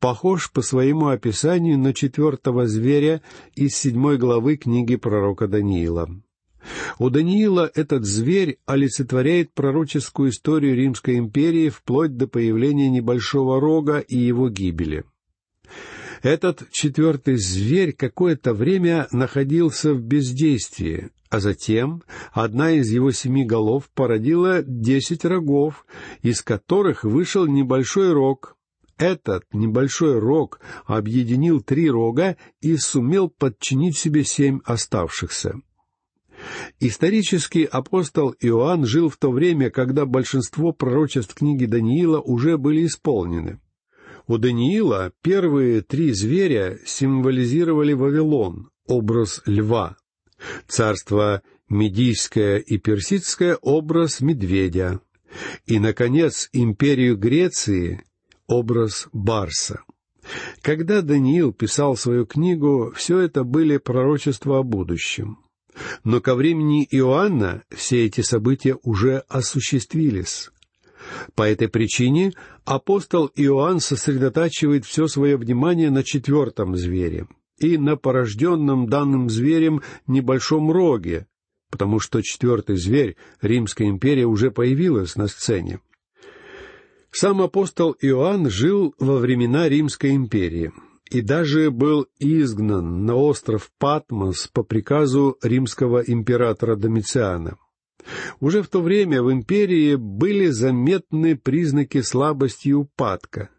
похож 0.00 0.50
по 0.50 0.62
своему 0.62 1.08
описанию 1.08 1.78
на 1.78 1.94
четвертого 1.94 2.66
зверя 2.66 3.22
из 3.54 3.76
седьмой 3.76 4.18
главы 4.18 4.56
книги 4.56 4.96
пророка 4.96 5.46
Даниила. 5.46 6.08
У 6.98 7.10
Даниила 7.10 7.70
этот 7.74 8.04
зверь 8.04 8.58
олицетворяет 8.66 9.52
пророческую 9.52 10.30
историю 10.30 10.76
Римской 10.76 11.18
империи 11.18 11.68
вплоть 11.68 12.16
до 12.16 12.26
появления 12.26 12.88
небольшого 12.90 13.60
рога 13.60 13.98
и 13.98 14.16
его 14.16 14.48
гибели. 14.48 15.04
Этот 16.22 16.70
четвертый 16.70 17.36
зверь 17.36 17.92
какое-то 17.92 18.54
время 18.54 19.08
находился 19.10 19.92
в 19.92 20.00
бездействии, 20.00 21.10
а 21.30 21.40
затем 21.40 22.04
одна 22.32 22.70
из 22.70 22.90
его 22.90 23.10
семи 23.10 23.44
голов 23.44 23.90
породила 23.92 24.62
десять 24.62 25.24
рогов, 25.24 25.84
из 26.22 26.40
которых 26.40 27.02
вышел 27.02 27.46
небольшой 27.46 28.12
рог. 28.12 28.56
Этот 28.98 29.44
небольшой 29.52 30.20
рог 30.20 30.60
объединил 30.86 31.60
три 31.60 31.90
рога 31.90 32.36
и 32.60 32.76
сумел 32.76 33.28
подчинить 33.28 33.98
себе 33.98 34.22
семь 34.22 34.60
оставшихся. 34.64 35.56
Исторический 36.80 37.64
апостол 37.64 38.34
Иоанн 38.40 38.86
жил 38.86 39.08
в 39.08 39.16
то 39.16 39.30
время, 39.30 39.70
когда 39.70 40.06
большинство 40.06 40.72
пророчеств 40.72 41.34
книги 41.34 41.66
Даниила 41.66 42.20
уже 42.20 42.58
были 42.58 42.86
исполнены. 42.86 43.60
У 44.26 44.38
Даниила 44.38 45.12
первые 45.22 45.82
три 45.82 46.12
зверя 46.12 46.78
символизировали 46.84 47.92
Вавилон, 47.92 48.70
образ 48.86 49.42
льва, 49.46 49.96
царство 50.68 51.42
Медийское 51.68 52.58
и 52.58 52.78
Персидское— 52.78 53.56
образ 53.62 54.20
медведя, 54.20 55.00
и, 55.66 55.78
наконец, 55.78 56.48
империю 56.52 57.16
Греции— 57.16 58.04
образ 58.46 59.08
барса. 59.12 59.82
Когда 60.60 61.02
Даниил 61.02 61.52
писал 61.52 61.96
свою 61.96 62.26
книгу, 62.26 62.92
все 62.94 63.18
это 63.20 63.42
были 63.42 63.78
пророчества 63.78 64.58
о 64.58 64.62
будущем. 64.62 65.38
Но 66.04 66.20
ко 66.20 66.34
времени 66.34 66.86
Иоанна 66.90 67.62
все 67.70 68.06
эти 68.06 68.20
события 68.20 68.76
уже 68.82 69.24
осуществились. 69.28 70.50
По 71.34 71.42
этой 71.48 71.68
причине 71.68 72.32
апостол 72.64 73.30
Иоанн 73.34 73.80
сосредотачивает 73.80 74.84
все 74.84 75.06
свое 75.08 75.36
внимание 75.36 75.90
на 75.90 76.04
четвертом 76.04 76.76
звере 76.76 77.26
и 77.58 77.78
на 77.78 77.96
порожденном 77.96 78.88
данным 78.88 79.28
зверем 79.28 79.82
небольшом 80.06 80.70
роге, 80.70 81.26
потому 81.70 82.00
что 82.00 82.22
четвертый 82.22 82.76
зверь, 82.76 83.16
Римская 83.40 83.88
империя, 83.88 84.26
уже 84.26 84.50
появилась 84.50 85.16
на 85.16 85.28
сцене. 85.28 85.80
Сам 87.10 87.42
апостол 87.42 87.96
Иоанн 88.00 88.48
жил 88.48 88.94
во 88.98 89.18
времена 89.18 89.68
Римской 89.68 90.14
империи 90.14 90.72
и 91.12 91.20
даже 91.20 91.70
был 91.70 92.06
изгнан 92.18 93.04
на 93.04 93.14
остров 93.16 93.70
Патмос 93.78 94.48
по 94.48 94.62
приказу 94.62 95.36
римского 95.42 96.00
императора 96.00 96.74
Домициана. 96.74 97.58
Уже 98.40 98.62
в 98.62 98.68
то 98.68 98.80
время 98.80 99.22
в 99.22 99.30
империи 99.30 99.94
были 99.96 100.46
заметны 100.46 101.36
признаки 101.36 102.00
слабости 102.00 102.68
и 102.68 102.72
упадка. 102.72 103.50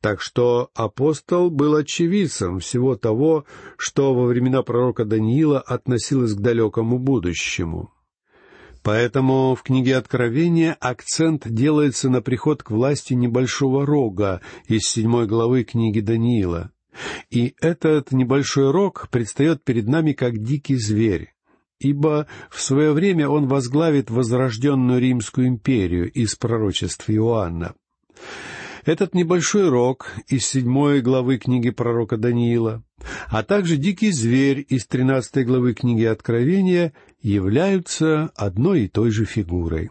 Так 0.00 0.20
что 0.20 0.68
апостол 0.74 1.50
был 1.50 1.74
очевидцем 1.74 2.58
всего 2.58 2.96
того, 2.96 3.46
что 3.78 4.12
во 4.14 4.26
времена 4.26 4.62
пророка 4.62 5.06
Даниила 5.06 5.60
относилось 5.60 6.34
к 6.34 6.40
далекому 6.40 6.98
будущему. 6.98 7.94
Поэтому 8.82 9.54
в 9.54 9.62
книге 9.62 9.96
Откровения 9.96 10.76
акцент 10.80 11.48
делается 11.48 12.10
на 12.10 12.20
приход 12.20 12.62
к 12.62 12.70
власти 12.70 13.14
небольшого 13.14 13.86
рога 13.86 14.42
из 14.66 14.82
седьмой 14.82 15.26
главы 15.26 15.64
книги 15.64 16.00
Даниила. 16.00 16.72
И 17.30 17.54
этот 17.60 18.12
небольшой 18.12 18.70
рог 18.70 19.08
предстает 19.10 19.64
перед 19.64 19.86
нами 19.86 20.12
как 20.12 20.38
дикий 20.38 20.76
зверь, 20.76 21.34
ибо 21.78 22.26
в 22.50 22.60
свое 22.60 22.92
время 22.92 23.28
он 23.28 23.46
возглавит 23.46 24.10
возрожденную 24.10 25.00
Римскую 25.00 25.48
империю 25.48 26.10
из 26.10 26.34
пророчеств 26.34 27.08
Иоанна. 27.08 27.74
Этот 28.84 29.14
небольшой 29.14 29.68
рог 29.68 30.12
из 30.28 30.46
седьмой 30.46 31.02
главы 31.02 31.38
книги 31.38 31.70
пророка 31.70 32.16
Даниила, 32.16 32.82
а 33.28 33.42
также 33.42 33.76
дикий 33.76 34.10
зверь 34.10 34.64
из 34.68 34.86
тринадцатой 34.86 35.44
главы 35.44 35.74
книги 35.74 36.04
Откровения 36.04 36.92
являются 37.20 38.30
одной 38.34 38.84
и 38.84 38.88
той 38.88 39.10
же 39.10 39.26
фигурой. 39.26 39.90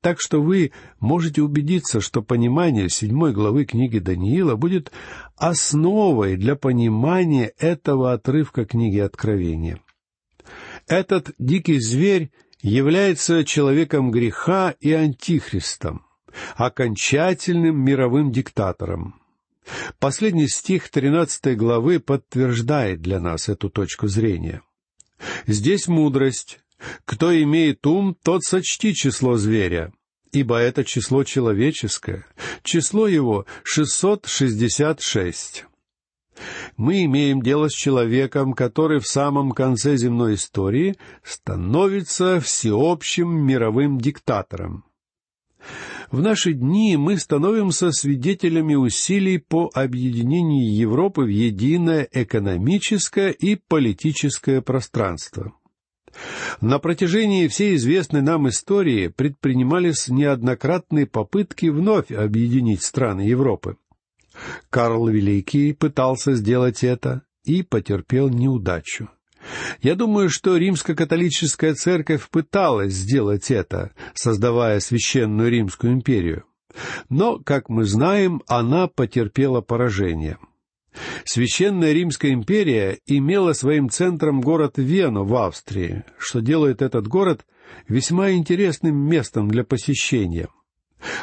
Так 0.00 0.20
что 0.20 0.40
вы 0.40 0.72
можете 1.00 1.42
убедиться, 1.42 2.00
что 2.00 2.22
понимание 2.22 2.88
седьмой 2.88 3.32
главы 3.32 3.64
книги 3.64 3.98
Даниила 3.98 4.54
будет 4.54 4.92
основой 5.36 6.36
для 6.36 6.54
понимания 6.54 7.52
этого 7.58 8.12
отрывка 8.12 8.64
книги 8.64 8.98
Откровения. 8.98 9.80
Этот 10.86 11.32
дикий 11.38 11.80
зверь 11.80 12.30
является 12.62 13.44
человеком 13.44 14.10
греха 14.10 14.74
и 14.80 14.92
антихристом, 14.92 16.06
окончательным 16.56 17.84
мировым 17.84 18.30
диктатором. 18.30 19.20
Последний 19.98 20.48
стих 20.48 20.88
тринадцатой 20.88 21.56
главы 21.56 22.00
подтверждает 22.00 23.02
для 23.02 23.20
нас 23.20 23.48
эту 23.48 23.68
точку 23.68 24.06
зрения. 24.06 24.62
Здесь 25.46 25.88
мудрость, 25.88 26.60
кто 27.04 27.36
имеет 27.42 27.86
ум, 27.86 28.16
тот 28.22 28.44
сочти 28.44 28.94
число 28.94 29.36
зверя, 29.36 29.92
ибо 30.32 30.58
это 30.58 30.84
число 30.84 31.24
человеческое, 31.24 32.26
число 32.62 33.08
его 33.08 33.46
шестьсот 33.64 34.26
шестьдесят 34.26 35.00
шесть. 35.00 35.66
Мы 36.76 37.04
имеем 37.04 37.42
дело 37.42 37.68
с 37.68 37.72
человеком, 37.72 38.52
который 38.52 39.00
в 39.00 39.06
самом 39.06 39.52
конце 39.52 39.96
земной 39.96 40.34
истории 40.34 40.96
становится 41.24 42.40
всеобщим 42.40 43.28
мировым 43.44 43.98
диктатором. 43.98 44.84
В 46.10 46.22
наши 46.22 46.52
дни 46.54 46.96
мы 46.96 47.18
становимся 47.18 47.90
свидетелями 47.90 48.74
усилий 48.74 49.38
по 49.38 49.70
объединению 49.74 50.74
Европы 50.74 51.22
в 51.22 51.28
единое 51.28 52.08
экономическое 52.10 53.30
и 53.30 53.56
политическое 53.56 54.62
пространство. 54.62 55.52
На 56.60 56.78
протяжении 56.78 57.48
всей 57.48 57.76
известной 57.76 58.22
нам 58.22 58.48
истории 58.48 59.08
предпринимались 59.08 60.08
неоднократные 60.08 61.06
попытки 61.06 61.66
вновь 61.66 62.10
объединить 62.10 62.82
страны 62.82 63.22
Европы. 63.22 63.76
Карл 64.70 65.08
Великий 65.08 65.72
пытался 65.72 66.34
сделать 66.34 66.84
это 66.84 67.22
и 67.44 67.62
потерпел 67.62 68.28
неудачу. 68.28 69.08
Я 69.80 69.94
думаю, 69.94 70.30
что 70.30 70.56
римско-католическая 70.56 71.74
церковь 71.74 72.28
пыталась 72.28 72.92
сделать 72.92 73.50
это, 73.50 73.92
создавая 74.14 74.80
священную 74.80 75.50
Римскую 75.50 75.92
империю. 75.92 76.44
Но, 77.08 77.38
как 77.38 77.68
мы 77.68 77.84
знаем, 77.84 78.42
она 78.46 78.88
потерпела 78.88 79.60
поражение. 79.60 80.38
Священная 81.24 81.92
Римская 81.92 82.32
империя 82.32 82.98
имела 83.06 83.52
своим 83.52 83.90
центром 83.90 84.40
город 84.40 84.74
Вену 84.76 85.24
в 85.24 85.34
Австрии, 85.36 86.04
что 86.18 86.40
делает 86.40 86.82
этот 86.82 87.06
город 87.08 87.46
весьма 87.88 88.32
интересным 88.32 88.96
местом 88.96 89.48
для 89.48 89.64
посещения. 89.64 90.48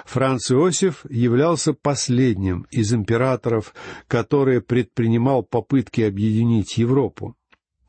Франц 0.05 0.51
Иосиф 0.51 1.05
являлся 1.09 1.73
последним 1.73 2.65
из 2.71 2.93
императоров, 2.93 3.73
который 4.07 4.61
предпринимал 4.61 5.43
попытки 5.43 6.01
объединить 6.01 6.77
Европу. 6.77 7.35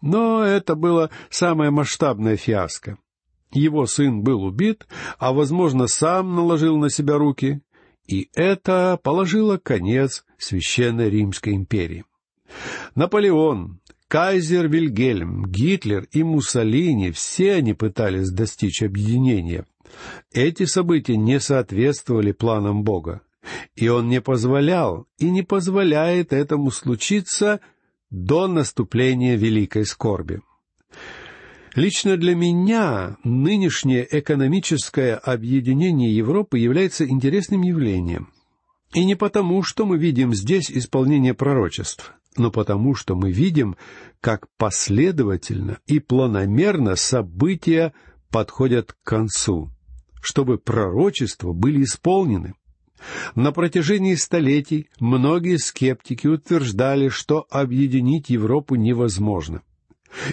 Но 0.01 0.43
это 0.43 0.75
было 0.75 1.11
самое 1.31 1.71
масштабное 1.71 2.37
фиаско. 2.37 2.99
Его 3.53 3.87
сын 3.87 4.23
был 4.23 4.43
убит, 4.43 4.87
а, 5.19 5.33
возможно, 5.33 5.87
сам 5.87 6.35
наложил 6.35 6.77
на 6.77 6.91
себя 6.91 7.17
руки, 7.17 7.61
и 8.07 8.31
это 8.35 8.99
положило 9.03 9.59
конец 9.59 10.25
Священной 10.39 11.11
Римской 11.11 11.55
империи. 11.55 12.05
Наполеон, 12.95 13.81
кайзер 14.09 14.69
Вильгельм, 14.69 15.47
Гитлер 15.47 16.07
и 16.13 16.23
Муссолини— 16.23 17.11
все 17.13 17.55
они 17.55 17.75
пытались 17.75 18.31
достичь 18.31 18.83
объединения. 18.83 19.67
Эти 20.33 20.65
события 20.65 21.17
не 21.17 21.41
соответствовали 21.41 22.33
планам 22.33 22.85
Бога, 22.85 23.23
и 23.75 23.89
Он 23.89 24.09
не 24.09 24.21
позволял 24.21 25.07
и 25.19 25.31
не 25.31 25.43
позволяет 25.43 26.33
этому 26.33 26.71
случиться 26.71 27.61
до 28.11 28.47
наступления 28.47 29.37
великой 29.37 29.85
скорби. 29.85 30.41
Лично 31.77 32.17
для 32.17 32.35
меня 32.35 33.19
нынешнее 33.23 34.09
экономическое 34.11 35.15
объединение 35.15 36.17
Европы 36.17 36.59
является 36.59 37.07
интересным 37.07 37.61
явлением. 37.61 38.33
И 38.95 39.05
не 39.05 39.15
потому, 39.15 39.63
что 39.63 39.85
мы 39.85 39.99
видим 39.99 40.35
здесь 40.35 40.71
исполнение 40.71 41.35
пророчеств, 41.35 42.15
но 42.39 42.51
потому, 42.51 42.95
что 42.95 43.15
мы 43.15 43.31
видим, 43.31 43.77
как 44.23 44.47
последовательно 44.57 45.79
и 45.87 45.99
планомерно 45.99 46.97
события 46.97 47.93
подходят 48.31 48.95
к 48.95 49.03
концу, 49.03 49.71
чтобы 50.23 50.57
пророчества 50.57 51.53
были 51.53 51.85
исполнены. 51.85 52.55
На 53.35 53.53
протяжении 53.53 54.15
столетий 54.15 54.89
многие 54.99 55.59
скептики 55.59 56.27
утверждали, 56.27 57.11
что 57.11 57.47
объединить 57.51 58.31
Европу 58.31 58.77
невозможно. 58.77 59.61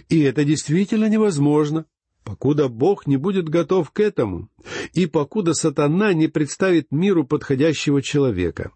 И 0.10 0.22
это 0.22 0.44
действительно 0.44 1.10
невозможно, 1.10 1.86
покуда 2.24 2.68
Бог 2.70 3.08
не 3.08 3.18
будет 3.18 3.50
готов 3.50 3.92
к 3.92 4.00
этому, 4.00 4.50
и 4.94 5.06
покуда 5.06 5.54
сатана 5.54 6.14
не 6.14 6.28
представит 6.28 6.92
миру 6.92 7.26
подходящего 7.26 8.02
человека. 8.02 8.72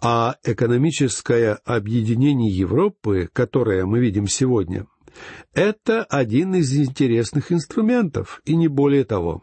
А 0.00 0.36
экономическое 0.44 1.54
объединение 1.64 2.50
Европы, 2.50 3.30
которое 3.32 3.86
мы 3.86 3.98
видим 4.00 4.26
сегодня, 4.26 4.86
это 5.54 6.04
один 6.04 6.54
из 6.54 6.76
интересных 6.76 7.50
инструментов, 7.50 8.42
и 8.44 8.54
не 8.56 8.68
более 8.68 9.04
того. 9.04 9.42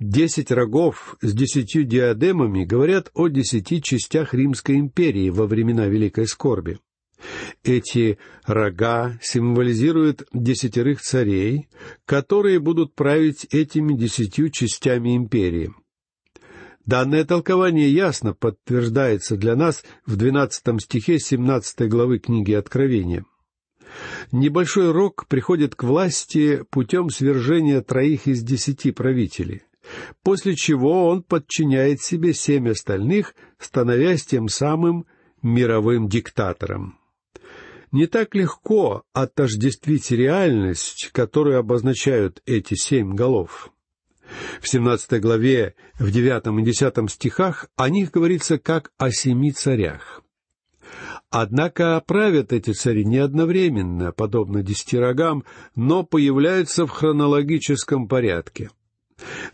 Десять 0.00 0.50
рогов 0.50 1.16
с 1.20 1.32
десятью 1.32 1.84
диадемами 1.84 2.64
говорят 2.64 3.10
о 3.14 3.28
десяти 3.28 3.82
частях 3.82 4.34
Римской 4.34 4.76
империи 4.76 5.30
во 5.30 5.46
времена 5.46 5.86
Великой 5.86 6.26
Скорби. 6.26 6.78
Эти 7.64 8.18
рога 8.44 9.18
символизируют 9.20 10.26
десятерых 10.32 11.00
царей, 11.00 11.68
которые 12.04 12.60
будут 12.60 12.94
править 12.94 13.46
этими 13.50 13.94
десятью 13.94 14.50
частями 14.50 15.16
империи. 15.16 15.72
Данное 16.86 17.24
толкование 17.24 17.92
ясно 17.92 18.32
подтверждается 18.32 19.36
для 19.36 19.56
нас 19.56 19.84
в 20.06 20.16
двенадцатом 20.16 20.80
стихе 20.80 21.18
семнадцатой 21.18 21.88
главы 21.88 22.18
книги 22.18 22.52
Откровения. 22.52 23.26
Небольшой 24.32 24.92
рог 24.92 25.26
приходит 25.28 25.74
к 25.74 25.82
власти 25.82 26.64
путем 26.70 27.10
свержения 27.10 27.82
троих 27.82 28.26
из 28.26 28.42
десяти 28.42 28.90
правителей, 28.90 29.62
после 30.22 30.54
чего 30.54 31.08
он 31.08 31.22
подчиняет 31.22 32.00
себе 32.00 32.32
семь 32.32 32.70
остальных, 32.70 33.34
становясь 33.58 34.24
тем 34.24 34.48
самым 34.48 35.04
мировым 35.42 36.08
диктатором 36.08 36.97
не 37.92 38.06
так 38.06 38.34
легко 38.34 39.04
отождествить 39.12 40.10
реальность, 40.10 41.10
которую 41.12 41.58
обозначают 41.58 42.42
эти 42.46 42.74
семь 42.74 43.14
голов. 43.14 43.70
В 44.60 44.68
17 44.68 45.20
главе, 45.20 45.74
в 45.98 46.10
9 46.10 46.60
и 46.60 46.64
10 46.64 47.10
стихах 47.10 47.66
о 47.76 47.88
них 47.88 48.10
говорится 48.10 48.58
как 48.58 48.92
о 48.98 49.10
семи 49.10 49.52
царях. 49.52 50.22
Однако 51.30 52.02
правят 52.06 52.52
эти 52.52 52.72
цари 52.72 53.04
не 53.04 53.18
одновременно, 53.18 54.12
подобно 54.12 54.62
десяти 54.62 54.98
рогам, 54.98 55.44
но 55.74 56.02
появляются 56.02 56.86
в 56.86 56.90
хронологическом 56.90 58.08
порядке. 58.08 58.70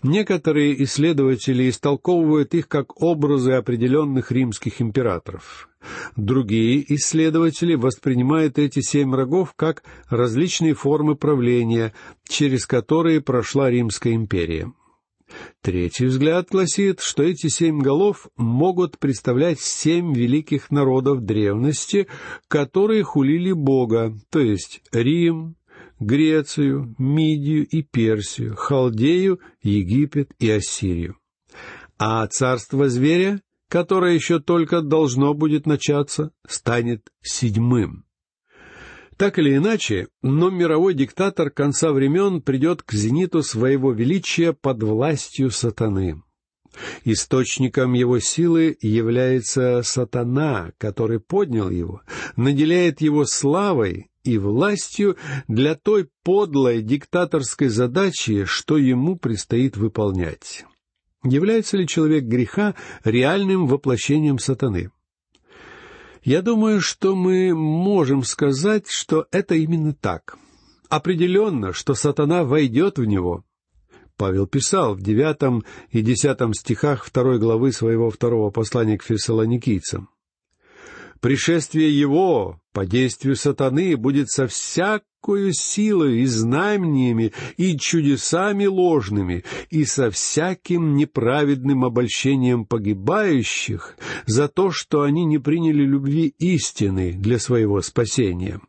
Некоторые 0.02 0.82
исследователи 0.84 1.68
истолковывают 1.70 2.54
их 2.54 2.68
как 2.68 3.00
образы 3.00 3.52
определенных 3.52 4.30
римских 4.30 4.80
императоров. 4.80 5.68
Другие 6.16 6.84
исследователи 6.94 7.74
воспринимают 7.74 8.58
эти 8.58 8.80
семь 8.80 9.14
рогов 9.14 9.54
как 9.56 9.82
различные 10.08 10.74
формы 10.74 11.14
правления, 11.14 11.94
через 12.26 12.66
которые 12.66 13.20
прошла 13.20 13.70
Римская 13.70 14.14
империя. 14.14 14.72
Третий 15.62 16.06
взгляд 16.06 16.48
гласит, 16.50 17.00
что 17.00 17.22
эти 17.22 17.48
семь 17.48 17.80
голов 17.80 18.28
могут 18.36 18.98
представлять 18.98 19.58
семь 19.60 20.14
великих 20.14 20.70
народов 20.70 21.24
древности, 21.24 22.06
которые 22.48 23.02
хулили 23.02 23.52
Бога, 23.52 24.14
то 24.30 24.40
есть 24.40 24.82
Рим, 24.92 25.56
Грецию, 26.04 26.94
Мидию 26.98 27.66
и 27.66 27.82
Персию, 27.82 28.54
Халдею, 28.56 29.40
Египет 29.62 30.32
и 30.38 30.50
Ассирию. 30.50 31.16
А 31.98 32.26
царство 32.26 32.88
зверя, 32.88 33.40
которое 33.68 34.14
еще 34.14 34.38
только 34.38 34.82
должно 34.82 35.34
будет 35.34 35.66
начаться, 35.66 36.30
станет 36.46 37.08
седьмым. 37.22 38.04
Так 39.16 39.38
или 39.38 39.56
иначе, 39.56 40.08
но 40.22 40.50
мировой 40.50 40.94
диктатор 40.94 41.50
конца 41.50 41.92
времен 41.92 42.42
придет 42.42 42.82
к 42.82 42.92
зениту 42.92 43.42
своего 43.42 43.92
величия 43.92 44.52
под 44.52 44.82
властью 44.82 45.50
сатаны. 45.50 46.22
Источником 47.04 47.92
его 47.92 48.18
силы 48.18 48.76
является 48.80 49.82
сатана, 49.84 50.72
который 50.78 51.20
поднял 51.20 51.70
его, 51.70 52.02
наделяет 52.36 53.00
его 53.00 53.24
славой 53.24 54.10
и 54.24 54.38
властью 54.38 55.16
для 55.46 55.74
той 55.74 56.08
подлой 56.22 56.82
диктаторской 56.82 57.68
задачи, 57.68 58.44
что 58.44 58.78
ему 58.78 59.16
предстоит 59.16 59.76
выполнять. 59.76 60.64
Является 61.22 61.76
ли 61.76 61.86
человек 61.86 62.24
греха 62.24 62.74
реальным 63.04 63.66
воплощением 63.66 64.38
сатаны? 64.38 64.90
Я 66.22 66.40
думаю, 66.40 66.80
что 66.80 67.14
мы 67.14 67.54
можем 67.54 68.22
сказать, 68.22 68.88
что 68.88 69.26
это 69.30 69.54
именно 69.54 69.94
так. 69.94 70.38
Определенно, 70.88 71.72
что 71.72 71.94
сатана 71.94 72.44
войдет 72.44 72.98
в 72.98 73.04
него. 73.04 73.44
Павел 74.16 74.46
писал 74.46 74.94
в 74.94 75.02
девятом 75.02 75.64
и 75.90 76.00
десятом 76.00 76.54
стихах 76.54 77.04
второй 77.04 77.38
главы 77.38 77.72
своего 77.72 78.10
второго 78.10 78.50
послания 78.50 78.96
к 78.96 79.02
фессалоникийцам. 79.02 80.08
«Пришествие 81.20 81.98
его 81.98 82.60
по 82.74 82.84
действию 82.84 83.36
сатаны 83.36 83.96
будет 83.96 84.30
со 84.30 84.48
всякою 84.48 85.52
силой 85.52 86.22
и 86.22 86.26
знамениями, 86.26 87.32
и 87.56 87.78
чудесами 87.78 88.66
ложными, 88.66 89.44
и 89.70 89.84
со 89.84 90.10
всяким 90.10 90.96
неправедным 90.96 91.84
обольщением 91.84 92.66
погибающих 92.66 93.96
за 94.26 94.48
то, 94.48 94.72
что 94.72 95.02
они 95.02 95.24
не 95.24 95.38
приняли 95.38 95.84
любви 95.84 96.34
истины 96.38 97.12
для 97.12 97.38
своего 97.38 97.80
спасения. 97.80 98.60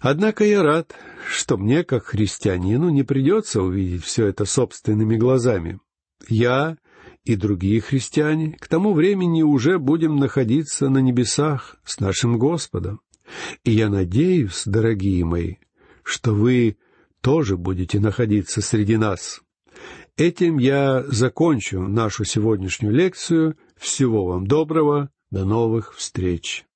Однако 0.00 0.44
я 0.44 0.62
рад, 0.62 0.94
что 1.30 1.58
мне, 1.58 1.84
как 1.84 2.06
христианину, 2.06 2.88
не 2.88 3.02
придется 3.02 3.60
увидеть 3.60 4.02
все 4.02 4.28
это 4.28 4.46
собственными 4.46 5.16
глазами. 5.16 5.78
Я 6.26 6.78
и 7.24 7.36
другие 7.36 7.80
христиане 7.80 8.56
к 8.58 8.68
тому 8.68 8.92
времени 8.92 9.42
уже 9.42 9.78
будем 9.78 10.16
находиться 10.16 10.88
на 10.88 10.98
небесах 10.98 11.76
с 11.84 12.00
нашим 12.00 12.38
Господом. 12.38 13.00
И 13.64 13.72
я 13.72 13.88
надеюсь, 13.88 14.62
дорогие 14.66 15.24
мои, 15.24 15.56
что 16.02 16.34
вы 16.34 16.76
тоже 17.20 17.56
будете 17.56 18.00
находиться 18.00 18.62
среди 18.62 18.96
нас. 18.96 19.40
Этим 20.16 20.58
я 20.58 21.04
закончу 21.04 21.80
нашу 21.80 22.24
сегодняшнюю 22.24 22.94
лекцию. 22.94 23.56
Всего 23.76 24.26
вам 24.26 24.46
доброго. 24.46 25.10
До 25.30 25.44
новых 25.44 25.94
встреч. 25.94 26.66